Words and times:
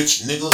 bitch 0.00 0.24
nigga. 0.26 0.50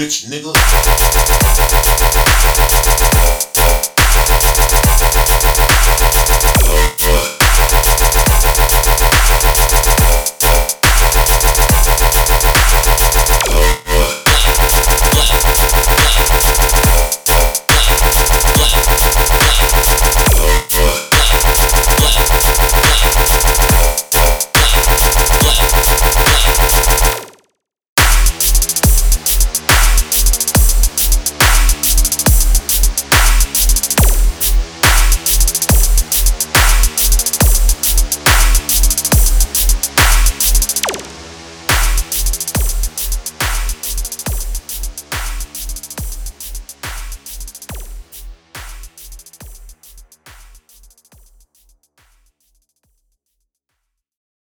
bitch 0.00 0.28
nigga. 0.28 0.52